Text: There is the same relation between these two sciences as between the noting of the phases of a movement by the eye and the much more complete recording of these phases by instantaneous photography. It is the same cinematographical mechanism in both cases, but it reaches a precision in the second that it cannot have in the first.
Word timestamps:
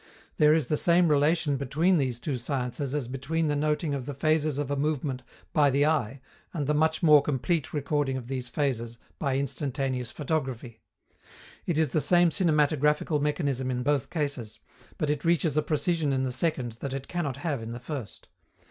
There 0.37 0.55
is 0.55 0.65
the 0.65 0.77
same 0.77 1.09
relation 1.09 1.57
between 1.57 1.99
these 1.99 2.17
two 2.17 2.35
sciences 2.37 2.95
as 2.95 3.07
between 3.07 3.49
the 3.49 3.55
noting 3.55 3.93
of 3.93 4.07
the 4.07 4.15
phases 4.15 4.57
of 4.57 4.71
a 4.71 4.75
movement 4.75 5.21
by 5.53 5.69
the 5.69 5.85
eye 5.85 6.21
and 6.55 6.65
the 6.65 6.73
much 6.73 7.03
more 7.03 7.21
complete 7.21 7.71
recording 7.71 8.17
of 8.17 8.25
these 8.25 8.49
phases 8.49 8.97
by 9.19 9.37
instantaneous 9.37 10.11
photography. 10.11 10.81
It 11.67 11.77
is 11.77 11.89
the 11.89 12.01
same 12.01 12.31
cinematographical 12.31 13.21
mechanism 13.21 13.69
in 13.69 13.83
both 13.83 14.09
cases, 14.09 14.57
but 14.97 15.11
it 15.11 15.23
reaches 15.23 15.55
a 15.55 15.61
precision 15.61 16.13
in 16.13 16.23
the 16.23 16.31
second 16.31 16.77
that 16.81 16.93
it 16.95 17.07
cannot 17.07 17.37
have 17.37 17.61
in 17.61 17.71
the 17.71 17.79
first. 17.79 18.27